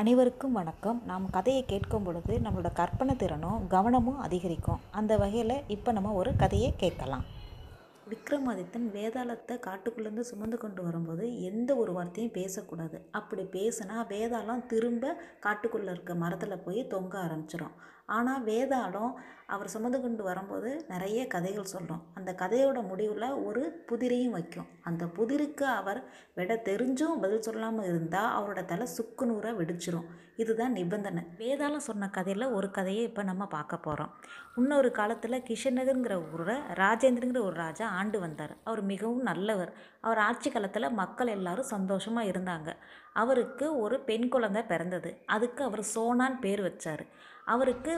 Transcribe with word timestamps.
அனைவருக்கும் 0.00 0.52
வணக்கம். 0.52 1.02
நாம் 1.06 1.30
கதையை 1.30 1.64
கேட்கும் 1.64 2.02
பொழுது 2.02 2.38
நம்மளோட 2.38 2.72
கற்பனை 2.72 3.16
திறனும் 3.16 3.66
கவனமும் 3.66 4.18
அதிகரிக்கும். 4.18 4.80
அந்த 4.90 5.16
வகையில் 5.16 5.62
இப்போ 5.66 5.92
நம்ம 5.92 6.12
ஒரு 6.12 6.36
கதையை 6.36 6.74
கேட்கலாம். 6.76 7.24
விக்ரமாதித்தன் 8.10 8.88
வேதாளத்தை 8.96 9.56
காட்டுக்குள்ளேருந்து 9.66 10.20
சுமந்து 10.20 10.58
கொண்டு 10.58 10.82
வரும்போது 10.82 11.42
எந்த 11.42 11.76
ஒரு 11.76 11.92
வார்த்தையும் 11.92 12.32
பேசக்கூடாது. 12.32 13.08
அப்படி 13.10 13.42
பேசினா 13.42 13.98
வேதாளம் 14.08 14.66
திரும்ப 14.66 15.16
காட்டுக்குள்ளே 15.46 15.90
இருக்க 15.90 16.14
மரத்தில் 16.14 16.64
போய் 16.64 16.86
தொங்க 16.86 17.18
ஆரம்பிச்சிடும் 17.18 17.76
ஆனால் 18.08 18.42
வேதாளம் 18.44 19.12
அவர் 19.46 19.70
சுமந்து 19.72 19.98
கொண்டு 20.00 20.22
வரும்போது 20.22 20.70
நிறைய 20.88 21.20
கதைகள் 21.26 21.72
சொல்லும் 21.72 22.02
அந்த 22.14 22.30
கதையோட 22.32 22.78
முடிவில் 22.88 23.26
ஒரு 23.46 23.62
புதிரையும் 23.88 24.34
வைக்கும். 24.36 24.68
அந்த 24.82 25.04
புதிருக்கு 25.16 25.66
அவர் 25.80 26.00
விட 26.34 26.54
தெரிஞ்சும் 26.68 27.20
பதில் 27.20 27.42
சொல்லாமல் 27.42 27.86
இருந்தால் 27.86 28.34
அவரோட 28.36 28.64
தலை 28.64 28.86
சுக்கு 28.86 29.26
நூறாக 29.26 29.58
வெடிச்சிரும். 29.60 30.06
இதுதான் 30.36 30.72
நிபந்தனை. 30.72 31.22
வேதாளம் 31.38 31.86
சொன்ன 31.88 32.08
கதையில் 32.08 32.46
ஒரு 32.46 32.70
கதையை 32.70 33.02
இப்போ 33.04 33.22
நம்ம 33.22 33.46
பார்க்க 33.46 33.76
போகிறோம் 33.76 34.12
இன்னொரு 34.56 34.90
காலத்தில் 34.90 35.44
கிஷநகருங்கிற 35.48 36.14
ஊரை 36.32 36.56
ராஜேந்திரங்கிற 36.82 37.40
ஒரு 37.40 37.56
ராஜா 37.56 37.88
ஆண்டு 37.88 38.20
வந்தார். 38.20 38.54
அவர் 38.64 38.82
மிகவும் 38.82 39.22
நல்லவர். 39.22 39.72
அவர் 40.00 40.18
ஆட்சி 40.18 40.50
காலத்தில் 40.50 40.96
மக்கள் 41.02 41.26
எல்லாரும் 41.26 41.72
சந்தோஷமாக 41.74 42.30
இருந்தாங்க. 42.32 42.70
அவருக்கு 43.20 43.66
ஒரு 43.84 43.96
பெண் 44.08 44.28
குழந்தை 44.28 44.62
பிறந்தது. 44.62 45.10
அதுக்கு 45.34 45.62
அவர் 45.64 45.84
சோனான் 45.94 46.38
பேர் 46.44 46.62
வச்சார். 46.68 47.02
அவருக்கு 47.54 47.92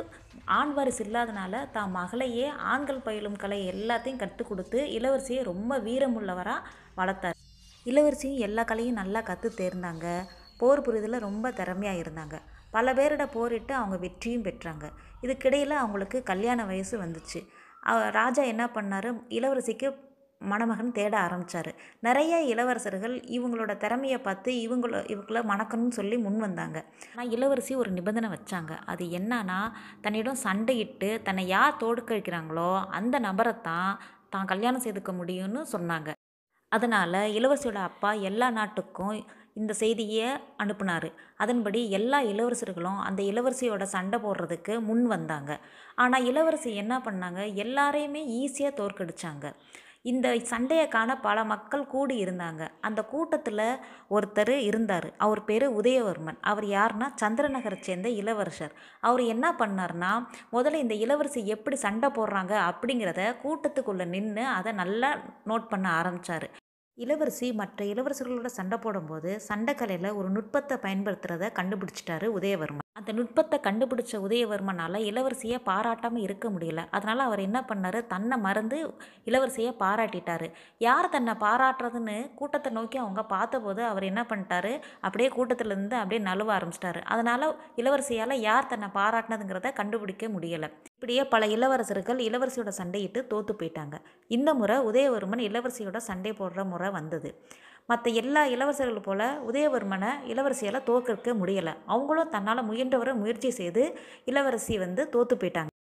ஆண் 0.59 0.73
வாரிசு 0.77 1.03
இல்லாதனால 1.05 1.71
தான் 1.71 1.91
மகளையே 1.91 2.47
ஆண்கள் 2.73 3.05
பயிலும் 3.07 3.37
கலை 3.37 3.61
எல்லாத்தையும் 3.73 4.21
கற்றுக் 4.23 4.49
கொடுத்து 4.49 4.81
இளவரசியை 4.99 5.43
ரொம்ப 5.51 5.79
வீரமுள்ளவராக 5.79 6.67
வளர்த்தார். 6.95 7.37
இளவரசியும் 7.85 8.43
எல்லா 8.49 8.63
கலையும் 8.63 8.99
நல்லா 9.01 9.21
கற்று 9.21 9.51
தேர்ந்தாங்க. 9.57 10.07
போர் 10.61 10.81
புரிதலில் 10.81 11.25
ரொம்ப 11.29 11.51
திறமையாக 11.51 12.01
இருந்தாங்க. 12.01 12.37
பல 12.71 12.95
பேரிட 12.95 13.25
போரிட்டு 13.33 13.75
அவங்க 13.75 13.97
வெற்றியும் 13.97 14.47
பெற்றாங்க. 14.49 14.87
இதுக்கிடையில் 15.23 15.79
அவங்களுக்கு 15.83 16.19
கல்யாண 16.23 16.65
வயசு 16.65 16.95
வந்துச்சு. 17.03 17.41
ராஜா 18.11 18.43
என்ன 18.43 18.65
பண்ணார்? 18.75 19.09
இளவரசிக்கு 19.39 19.89
மணமகன் 20.41 20.91
தேட 20.97 21.15
ஆரம்பித்தார் 21.27 21.71
நிறைய 22.07 22.33
இளவரசர்கள் 22.53 23.15
இவங்களோட 23.37 23.73
திறமையை 23.85 24.19
பார்த்து 24.27 24.51
இவங்கள 24.67 24.99
இவங்கள 25.15 25.41
மணக்கணும்னு 25.51 25.99
சொல்லி 25.99 26.17
முன் 26.27 26.39
வந்தாங்க. 26.47 26.79
ஆனால் 27.13 27.31
இளவரசி 27.37 27.75
ஒரு 27.83 27.91
நிபந்தனை 27.99 28.29
வச்சாங்க. 28.35 28.73
அது 28.93 29.05
என்னன்னா 29.19 29.61
தன்னிடம் 30.05 30.43
சண்டையிட்டு 30.47 31.09
தன்னை 31.29 31.45
யார் 31.55 31.81
தோற்கடிக்கிறாங்களோ 31.85 32.71
அந்த 32.99 33.19
நபரை 33.29 33.55
தான் 33.69 33.99
தான் 34.35 34.51
கல்யாணம் 34.53 34.85
செய்துக்க 34.85 35.13
முடியும்னு 35.21 35.63
சொன்னாங்க. 35.75 36.11
அதனால் 36.73 37.19
இளவரசியோட 37.39 37.81
அப்பா 37.91 38.13
எல்லா 38.31 38.49
நாட்டுக்கும் 38.59 39.19
இந்த 39.61 39.73
செய்தியை 39.83 40.27
அனுப்புனார். 40.63 41.09
அதன்படி 41.43 41.81
எல்லா 41.99 42.19
இளவரசர்களும் 42.33 42.99
அந்த 43.09 43.21
இளவரசியோட 43.31 43.85
சண்டை 43.95 44.19
போடுறதுக்கு 44.25 44.75
முன் 44.89 45.05
வந்தாங்க. 45.15 45.53
ஆனால் 46.03 46.27
இளவரசி 46.31 46.71
என்ன 46.83 46.95
பண்ணாங்க? 47.07 47.41
எல்லாரையுமே 47.65 48.23
ஈஸியாக 48.43 48.79
தோற்கடிச்சாங்க. 48.81 49.47
இந்த 50.11 50.27
சண்டையை 50.51 50.85
காண 50.89 51.11
பல 51.27 51.39
மக்கள் 51.53 51.85
கூடி 51.93 52.17
இருந்தாங்க 52.25 52.63
அந்த 52.89 53.01
கூட்டத்தில் 53.13 53.63
ஒருத்தர் 54.17 54.53
இருந்தார். 54.69 55.09
அவர் 55.25 55.43
பேர் 55.49 55.67
உதயவர்மன். 55.81 56.39
அவர் 56.51 56.67
யாருன்னா 56.75 57.09
சந்திரநகரை 57.23 57.79
சேர்ந்த 57.81 58.11
இளவரசர். 58.21 58.75
அவர் 59.09 59.23
என்ன 59.35 59.47
பண்ணார்னா 59.63 60.13
முதல்ல 60.57 60.83
இந்த 60.85 60.97
இளவரசி 61.05 61.43
எப்படி 61.57 61.79
சண்டை 61.87 62.11
போடுறாங்க 62.19 62.55
அப்படிங்கிறத 62.71 63.25
கூட்டத்துக்குள்ளே 63.45 64.07
நின்று 64.15 64.47
அதை 64.57 64.73
நல்லா 64.83 65.11
நோட் 65.51 65.71
பண்ண 65.75 65.87
ஆரம்பித்தார் 66.01 66.49
இளவரசி 66.99 67.49
மற்ற 67.53 67.85
இளவரசர்களோட 67.93 68.51
சண்டை 68.59 68.79
போடும்போது 68.79 69.33
சண்டைக்கலையில் 69.49 70.17
ஒரு 70.21 70.29
நுட்பத்தை 70.31 70.77
பயன்படுத்துகிறத 70.87 71.51
கண்டுபிடிச்சிட்டாரு 71.59 72.29
உதயவர்மன். 72.39 72.86
அந்த 72.99 73.13
நுட்பத்தை 73.13 73.57
கண்டுபிடிச்ச 73.65 74.13
உதயவர்மனால் 74.27 74.99
இளவரசியை 75.09 75.59
பாராட்டாமல் 75.65 76.23
இருக்க 76.23 76.47
முடியல. 76.51 76.83
அதனால் 76.91 77.19
அவர் 77.19 77.39
என்ன 77.39 77.59
பண்ணார்? 77.69 77.99
தன்னை 78.07 78.37
மறந்து 78.39 78.79
இளவரசியை 79.29 79.73
பாராட்டிட்டார். 79.83 80.45
யார் 80.79 81.09
தன்னை 81.09 81.35
பாராட்டுறதுன்னு 81.41 82.17
கூட்டத்தை 82.35 82.73
நோக்கி 82.73 82.99
அவங்க 82.99 83.25
பார்த்தபோது 83.25 83.85
அவர் 83.85 84.03
என்ன 84.03 84.23
பண்ணிட்டாரு? 84.31 84.73
அப்படியே 85.01 85.29
கூட்டத்திலேருந்து 85.37 85.99
அப்படியே 86.03 86.23
நழுவ 86.31 86.55
ஆரம்பிச்சிட்டாரு. 86.59 87.03
அதனால் 87.05 87.47
இளவரசியால் 87.77 88.35
யார் 88.49 88.67
தன்னை 88.67 88.89
பாராட்டினதுங்கிறத 88.95 89.73
கண்டுபிடிக்க 89.73 90.27
முடியலை. 90.29 90.71
இப்படியே 90.95 91.25
பல 91.25 91.47
இளவரசர்கள் 91.47 92.19
இளவரசியோட 92.19 92.73
சண்டையிட்டு 92.81 93.27
தோற்று 93.27 93.55
போயிட்டாங்க. 93.61 93.99
இந்த 94.39 94.55
முறை 94.55 94.79
உதயவர்மன் 94.91 95.47
இளவரசியோட 95.51 95.97
சண்டை 96.11 96.33
போடுற 96.33 96.65
முறை 96.65 96.91
வந்தது. 96.91 97.31
மற்ற 97.89 98.11
எல்லா 98.21 98.43
இளவரசர்கள் 98.55 99.07
போல 99.09 99.23
உதயவர்மனை 99.49 100.11
இளவரசியால் 100.33 100.87
தோற்கடிக்க 100.89 101.33
முடியலை. 101.41 101.75
அவங்களும் 101.95 102.33
தன்னால் 102.35 102.69
முயன்றவரை 102.71 103.15
முயற்சி 103.23 103.51
செய்து 103.61 103.83
இளவரசி 104.31 104.77
வந்து 104.85 105.05
தோற்று 105.15 105.37
போயிட்டாங்க. 105.43 105.73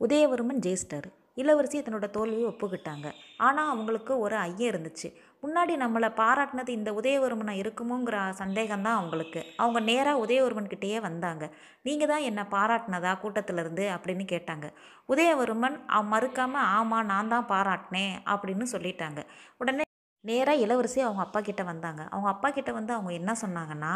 உதயவர்மன் 0.00 0.62
ஜெயிச்சிட்டாரு 0.66 1.08
இளவரசி 1.42 1.78
தன்னோட 1.86 2.06
தோல்வியை 2.14 2.46
ஒப்புக்கிட்டாங்க. 2.50 3.06
ஆனால் 3.46 3.70
அவங்களுக்கு 3.72 4.12
ஒரு 4.24 4.36
ஐயம் 4.44 4.70
இருந்துச்சு. 4.72 5.08
முன்னாடி 5.42 5.72
நம்மளை 5.82 6.08
பாராட்டினது 6.20 6.70
இந்த 6.78 6.90
உதயவர்மனை 7.00 7.54
இருக்குமோங்கிற 7.62 8.16
சந்தேகம்தான் 8.42 8.98
அவங்களுக்கு. 9.00 9.40
அவங்க 9.62 9.80
நேராக 9.90 10.22
உதயவர்மன் 10.24 10.70
கிட்டேயே 10.72 11.00
வந்தாங்க. 11.08 11.44
நீங்கள் 11.88 12.10
தான் 12.12 12.26
என்னை 12.28 12.44
பாராட்டினதா 12.56 13.12
கூட்டத்திலேருந்து? 13.24 13.84
அப்படின்னு 13.96 14.26
கேட்டாங்க. 14.34 14.68
உதயவர்மன் 15.14 15.78
மறுக்காமல் 16.14 16.68
ஆமாம் 16.78 17.10
நான் 17.12 17.32
தான் 17.34 17.50
பாராட்டினேன் 17.54 18.16
அப்படின்னு 18.34 18.66
சொல்லிட்டாங்க. 18.74 19.22
உடனே 19.62 19.86
நேராக 20.24 20.62
இளவரசி 20.62 21.00
அவங்க 21.00 21.22
அப்பா 21.24 21.40
கிட்ட 21.40 21.62
வந்தாங்க. 21.62 22.08
அவங்க 22.10 22.28
அப்பா 22.28 22.50
கிட்ட 22.50 22.72
வந்து 22.72 22.92
அவங்க 22.92 23.12
என்ன 23.12 23.32
சொன்னாங்கன்னா 23.42 23.92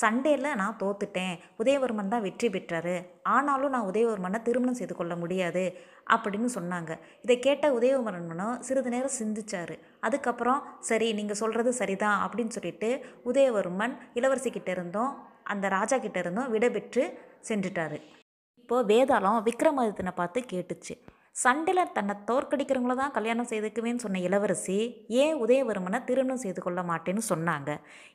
சண்டேல 0.00 0.54
நான் 0.54 0.78
தோத்துட்டேன். 0.82 1.34
உதயவர்மன் 1.58 2.08
தான் 2.08 2.22
வெற்றி 2.22 2.48
பெற்றாரு. 2.48 3.06
ஆனாலும் 3.22 3.70
நான் 3.70 3.88
உதயவர்மனை 3.90 4.42
திருமணம் 4.42 4.74
செய்து 4.74 4.94
கொள்ள 4.96 5.16
முடியாது 5.16 5.64
அப்படின்னு 6.10 6.48
சொன்னாங்க. 6.54 6.98
இதை 7.22 7.38
கேட்ட 7.38 7.72
உதயவர்மனும் 7.78 8.60
சிறிது 8.60 8.90
நேரம் 8.90 9.18
சிந்திச்சார். 9.18 9.74
அதுக்கப்புறம் 10.00 10.62
சரி 10.80 11.12
நீங்கள் 11.12 11.40
சொல்கிறது 11.42 11.72
சரிதான் 11.72 12.28
அப்படின்னு 12.28 12.48
சொல்லிட்டு 12.48 13.04
உதயவர்மன் 13.24 13.96
இளவரசி 14.14 14.50
கிட்ட 14.50 14.70
இருந்தும் 14.70 15.12
அந்த 15.42 15.68
ராஜா 15.68 15.98
கிட்ட 15.98 16.18
இருந்தும் 16.18 16.52
விடைபெற்று 16.52 17.18
சென்றுட்டாரு. 17.48 18.00
இப்போது 18.56 18.88
வேதாளம் 18.92 19.44
விக்ரமாதித்தனை 19.48 20.12
பார்த்து 20.14 20.40
கேட்டுச்சு. 20.52 20.94
சண்டையில் 21.36 21.92
தன்னை 21.92 22.14
தோற்கடிக்கிறவங்கள 22.28 22.94
தான் 22.96 23.14
கல்யாணம் 23.16 23.48
செய்துக்குவேன்னு 23.50 24.04
சொன்ன 24.04 24.20
இளவரசி 24.20 24.76
ஏன் 25.22 25.34
உதயவர்மனை 25.44 25.98
திருமணம் 26.04 26.42
செய்து 26.44 26.60
கொள்ள 26.62 26.80
மாட்டேன்னு 26.82 27.22
சொன்னாங்க. 27.28 27.70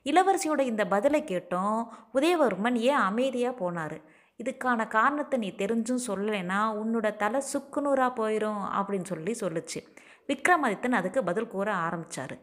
இளவரசியோட 0.05 0.61
இந்த 0.61 0.83
பதிலை 0.87 1.21
கேட்டும் 1.23 1.77
உதயவர்மன் 2.13 2.77
ஏன் 2.89 3.01
அமைதியாக 3.09 3.59
போனார்? 3.61 3.97
இதுக்கான 4.39 4.87
காரணத்தை 4.87 5.37
நீ 5.39 5.49
தெரிஞ்சும் 5.55 6.05
சொல்லலைன்னா 6.07 6.59
உன்னோட 6.81 7.07
தலை 7.15 7.41
சுக்குநூறாக 7.53 8.11
போயிடும் 8.19 8.63
அப்படின்னு 8.77 9.05
சொல்லி 9.05 9.33
சொல்லுச்சு. 9.41 9.81
விக்ரமாதித்தன் 10.29 10.99
அதுக்கு 10.99 11.21
பதில் 11.23 11.47
கூற 11.47 11.67
ஆரம்பித்தார் 11.85 12.35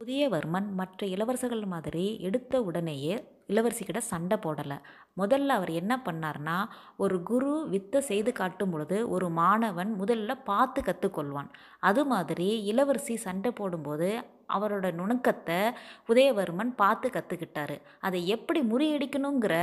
உதயவர்மன் 0.00 0.68
மற்ற 0.72 1.06
இளவரசர்கள் 1.06 1.64
மாதிரி 1.66 2.04
எடுத்த 2.20 2.60
உடனேயே 2.62 3.14
இளவரசிக்கிட்ட 3.48 4.02
சண்டை 4.12 4.36
போடலை. 4.44 4.78
முதல்ல 5.20 5.56
அவர் 5.58 5.72
என்ன 5.80 5.92
பண்ணார்னா 6.06 6.56
ஒரு 6.96 7.16
குரு 7.22 7.52
வித்தை 7.74 8.00
செய்து 8.10 8.32
காட்டும் 8.32 8.70
பொழுது 8.70 8.96
ஒரு 9.08 9.28
மாணவன் 9.40 9.92
முதல்ல 10.00 10.32
பார்த்து 10.44 10.80
கற்றுக்கொள்வான் 10.82 11.50
அது 11.80 12.04
மாதிரி 12.04 12.48
இளவரசி 12.72 13.16
சண்டை 13.26 13.52
போடும்போது 13.52 14.10
அவரோட 14.54 14.86
நுணுக்கத்தை 14.98 15.60
உதயவர்மன் 16.08 16.72
பார்த்து 16.76 17.08
கற்றுக்கிட்டாரு 17.08 17.76
அதை 18.00 18.20
எப்படி 18.26 18.60
முறியடிக்கணுங்கிற 18.62 19.54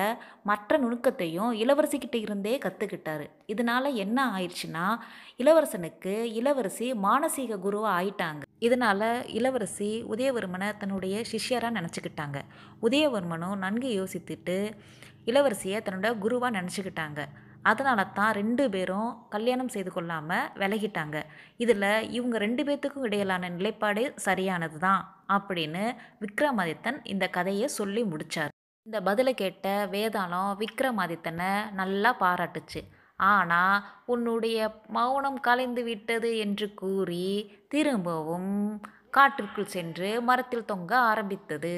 மற்ற 0.43 0.77
நுணுக்கத்தையும் 0.77 1.51
இளவரசிக்கிட்ட 1.63 2.17
இருந்தே 2.25 2.55
கற்றுக்கிட்டாரு 2.66 3.27
இதனால 3.47 3.93
என்ன 3.95 4.17
ஆயிடுச்சுன்னா 4.35 4.88
இளவரசனுக்கு 5.43 6.16
இளவரசி 6.39 6.89
மானசீக 7.05 7.59
குருவாக 7.59 7.95
ஆயிட்டாங்க. 7.99 8.43
இதனால் 8.68 9.07
இளவரசி 9.38 9.90
உதயவர்மனை 10.13 10.68
தன்னுடைய 10.81 11.16
சிஷ்யராக 11.31 11.78
நினச்சிக்கிட்டாங்க. 11.78 12.38
உதயவர்மனும் 12.88 13.62
நன்கு 13.63 13.90
யோசித்துட்டு 14.00 14.57
இளவரசியை 15.31 15.79
தன்னோட 15.85 16.09
குருவாக 16.23 16.55
நினச்சிக்கிட்டாங்க. 16.58 17.20
அதனால 17.72 17.99
தான் 18.17 18.34
ரெண்டு 18.40 18.64
பேரும் 18.72 19.11
கல்யாணம் 19.34 19.73
செய்து 19.76 19.91
கொள்ளாமல் 19.91 20.49
விலகிட்டாங்க. 20.61 21.17
இதில் 21.64 21.85
இவங்க 22.17 22.37
ரெண்டு 22.46 22.61
பேர்த்துக்கும் 22.67 23.05
இடையிலான 23.09 23.49
நிலைப்பாடு 23.58 24.03
சரியானது 24.26 24.79
தான் 24.87 25.03
அப்படின்னு 25.35 25.84
விக்ரமாதித்தன் 26.23 26.99
இந்த 27.14 27.28
கதையை 27.37 27.67
சொல்லி 27.79 28.03
முடிச்சார். 28.11 28.52
இந்த 28.87 28.99
பதிலை 29.08 29.34
கேட்ட 29.43 29.67
வேதாளம் 29.93 30.52
விக்ரமாதித்தனை 30.64 31.52
நல்லா 31.79 32.11
பாராட்டுச்சு. 32.23 32.82
ஆனால் 33.19 33.83
உன்னுடைய 34.05 34.57
மௌனம் 34.87 35.39
கலைந்து 35.39 35.83
விட்டது 35.83 36.37
என்று 36.37 36.73
கூறி 36.73 37.27
திரும்பவும் 37.67 38.81
காட்டிற்குள் 39.09 39.73
சென்று 39.75 40.21
மரத்தில் 40.21 40.65
தொங்க 40.65 40.97
ஆரம்பித்தது. 40.97 41.77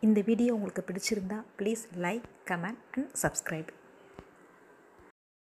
இந்த 0.00 0.20
வீடியோ 0.26 0.54
உங்களுக்கு 0.54 0.84
பிடிச்சிருந்தா 0.86 1.38
please 1.58 1.82
like 1.98 2.28
comment 2.50 2.84
and 2.96 3.10
subscribe 3.22 3.70